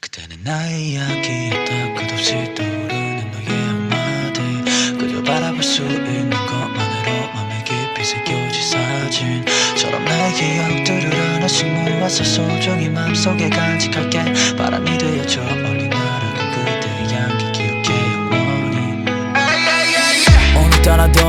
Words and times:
그때는 0.00 0.42
나의 0.44 0.90
이야기였다. 0.90 1.94
끝없이 1.94 2.32
떠오르는 2.54 3.30
너의 3.30 3.46
한마디. 3.46 4.40
그저 4.98 5.22
바라볼 5.22 5.62
수 5.62 5.82
있는 5.82 6.30
것만으로 6.30 7.32
맘에 7.34 7.64
깊이 7.64 8.04
새겨진 8.04 8.62
사진처럼 8.62 10.04
나의 10.04 10.34
기억들을 10.34 11.34
하나씩 11.34 11.66
모아서 11.68 12.24
소중히 12.24 12.88
맘속에 12.88 13.48
간직할게. 13.48 14.56
바람이 14.56 14.98
되어져 14.98 15.42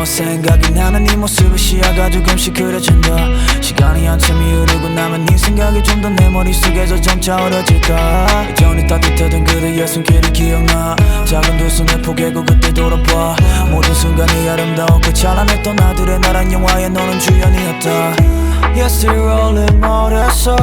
생각이 0.06 0.72
나는 0.72 1.04
네 1.04 1.16
모습을 1.16 1.58
시야가 1.58 2.10
조금씩 2.10 2.54
그려진다. 2.54 3.16
시간이 3.62 4.06
한참이 4.06 4.54
흐르고 4.54 4.90
나면 4.90 5.26
네 5.26 5.38
생각이 5.38 5.82
좀 5.84 6.02
더 6.02 6.10
내 6.10 6.30
머릿속에서 6.30 7.00
점차 7.02 7.36
어려질까. 7.36 8.28
여전히 8.52 8.86
따뜻하던 8.88 9.44
그대의 9.44 9.88
손길이 9.88 10.22
기억나. 10.32 10.96
작은 11.26 11.58
두 11.58 11.70
손에 11.70 12.02
포개고 12.02 12.44
그때 12.46 12.72
돌아봐. 12.72 13.36
모든 13.72 13.94
순간이 13.94 14.48
아름다웠고 14.50 15.12
찬란했던 15.14 15.76
나들의 15.76 16.20
나란 16.20 16.52
영화에 16.52 16.90
너는 16.90 17.20
주연이었다 17.20 18.45
Yes, 18.76 19.06
you're 19.06 19.16
rolling 19.16 19.80
머리에서 19.80 20.56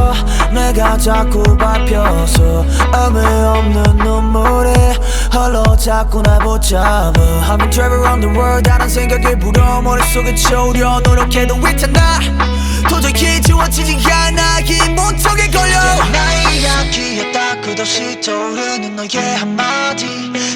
내가 0.52 0.97
자꾸 0.98 1.43
밟혀서 1.57 2.65
의미 2.93 3.19
없는 3.25 3.83
눈물이 3.97 4.71
흘러 5.33 5.77
자꾸 5.77 6.21
날 6.23 6.38
붙잡아. 6.41 7.12
I've 7.48 7.59
been 7.59 7.71
traveling 7.71 8.05
around 8.05 8.21
the 8.21 8.37
world. 8.37 8.69
다른 8.69 8.88
생각에 8.88 9.35
불어 9.38 9.80
머릿속에 9.80 10.35
채우려 10.35 11.01
노력해도 11.01 11.57
있잖아 11.71 12.21
도저히 12.88 13.41
지워지지 13.41 13.97
않아 14.13 14.60
이 14.60 14.79
문턱에 14.91 15.49
걸려. 15.49 15.74
나의 16.13 16.60
이야기였다. 16.60 17.60
끝없이 17.63 18.21
떠오르는 18.21 18.95
너의 18.97 19.37
한마디. 19.38 20.07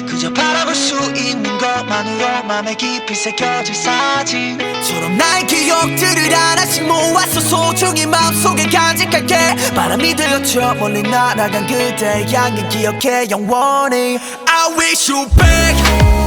그저 0.07 0.31
바라볼 0.31 0.73
수 0.75 0.95
있는 1.15 1.57
것만으로 1.57 2.43
맘에 2.47 2.75
깊이 2.75 3.13
새겨질 3.15 3.75
사진처럼 3.75 5.17
나 5.17 5.36
의 5.77 5.95
기억들을 5.95 6.33
하나씩 6.33 6.87
모아서 6.87 7.39
소중히 7.39 8.05
마음속에 8.05 8.65
간직할게. 8.67 9.55
바람이 9.75 10.15
들어쳐 10.15 10.73
멀리 10.75 11.01
날아간 11.03 11.67
그대의 11.67 12.33
향기 12.33 12.67
기억해. 12.69 13.27
영원히 13.29 14.17
I 14.47 14.73
wish 14.77 15.11
you 15.11 15.27
back 15.29 16.26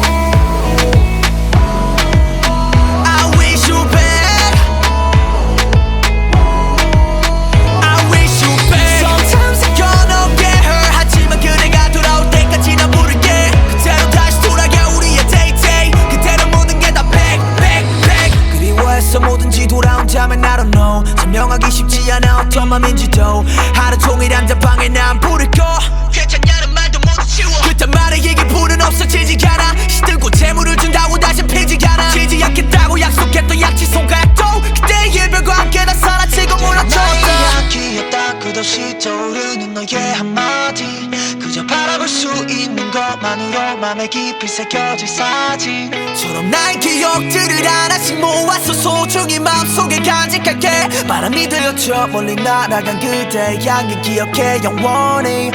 돌아온다면 20.21 20.45
I 20.45 20.57
don't 20.57 20.71
know. 20.73 21.05
설명하기 21.17 21.71
쉽지 21.71 22.13
않아. 22.13 22.41
어떤 22.41 22.69
맘인지도 22.69 23.45
하루 23.75 23.97
종일 23.99 24.35
한자방에 24.35 24.89
난 24.89 25.19
부를 25.21 25.51
거 25.51 25.65
괜찮냐는 26.13 26.75
말도 26.75 26.99
모두 27.01 27.27
치워. 27.27 27.51
그딴 27.63 27.91
말에 27.91 28.17
얘기 28.19 28.35
불은 28.35 28.83
없어지지 28.83 29.39
않아. 29.47 29.75
시들고 29.89 30.31
재물을 30.31 30.77
준다고 30.77 31.17
다시 31.19 31.43
피지 31.43 31.79
않아. 31.87 32.11
지지 32.11 32.43
않겠다고 32.43 33.01
약속했던 33.01 33.61
약지 33.61 33.87
손가락도 33.87 34.45
그때의 34.61 35.11
일별과 35.13 35.55
함께 35.55 35.85
다 35.85 35.95
사라지고 35.95 36.57
무너졌다. 36.57 37.01
이야기였다 37.63 38.39
끝없이 38.41 38.99
떠오르는 38.99 39.75
너의 39.75 40.15
한 40.15 40.30
만으로 43.17 43.77
맘에 43.79 44.07
깊이 44.07 44.47
새겨질 44.47 45.09
사진처럼 45.09 46.51
나의 46.51 46.79
기억들을 46.81 47.67
하나씩 47.67 48.21
모아서 48.21 48.73
소중히 48.73 49.39
마음속에 49.39 50.01
간직할게. 50.01 51.07
바람이 51.07 51.49
들어쳐 51.49 52.07
멀리 52.09 52.35
날아간 52.35 53.01
그대의 53.01 53.67
향기 53.67 54.01
기억해 54.03 54.61
영원히 54.63 55.51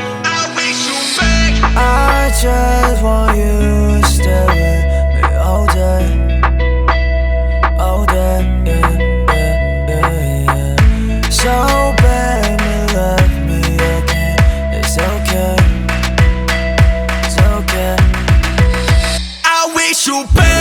o 20.16 20.24
pé. 20.28 20.55